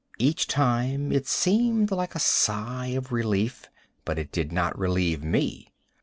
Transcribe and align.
Each 0.17 0.47
time 0.47 1.11
it 1.11 1.27
seemed 1.27 1.91
like 1.91 2.15
a 2.15 2.19
sigh 2.19 2.87
of 2.87 3.11
relief, 3.11 3.67
but 4.03 4.17
it 4.17 4.31
did 4.31 4.51
not 4.51 4.75
relieve 4.75 5.23
me. 5.23 5.73